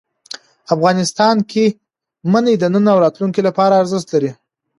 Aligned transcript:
افغانستان 0.75 1.35
کې 1.51 1.65
منی 2.31 2.55
د 2.59 2.63
نن 2.73 2.85
او 2.93 2.97
راتلونکي 3.05 3.41
لپاره 3.47 3.79
ارزښت 3.81 4.07
لري. 4.13 4.31